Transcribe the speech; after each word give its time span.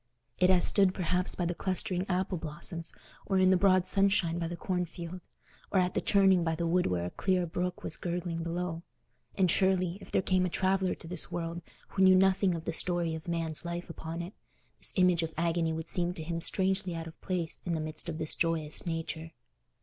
It 0.39 0.49
has 0.49 0.65
stood 0.65 0.95
perhaps 0.95 1.35
by 1.35 1.45
the 1.45 1.53
clustering 1.53 2.07
apple 2.09 2.39
blossoms, 2.39 2.91
or 3.27 3.37
in 3.37 3.51
the 3.51 3.55
broad 3.55 3.85
sunshine 3.85 4.39
by 4.39 4.47
the 4.47 4.55
cornfield, 4.57 5.21
or 5.69 5.79
at 5.79 5.95
a 5.95 6.01
turning 6.01 6.43
by 6.43 6.55
the 6.55 6.65
wood 6.65 6.87
where 6.87 7.05
a 7.05 7.11
clear 7.11 7.45
brook 7.45 7.83
was 7.83 7.97
gurgling 7.97 8.41
below; 8.41 8.81
and 9.35 9.51
surely, 9.51 9.99
if 10.01 10.11
there 10.11 10.23
came 10.23 10.43
a 10.43 10.49
traveller 10.49 10.95
to 10.95 11.07
this 11.07 11.31
world 11.31 11.61
who 11.89 12.01
knew 12.01 12.15
nothing 12.15 12.55
of 12.55 12.65
the 12.65 12.73
story 12.73 13.13
of 13.13 13.27
man's 13.27 13.63
life 13.63 13.91
upon 13.91 14.23
it, 14.23 14.33
this 14.79 14.91
image 14.95 15.21
of 15.21 15.35
agony 15.37 15.71
would 15.71 15.87
seem 15.87 16.15
to 16.15 16.23
him 16.23 16.41
strangely 16.41 16.95
out 16.95 17.05
of 17.05 17.21
place 17.21 17.61
in 17.63 17.75
the 17.75 17.79
midst 17.79 18.09
of 18.09 18.17
this 18.17 18.33
joyous 18.33 18.87
nature. 18.87 19.33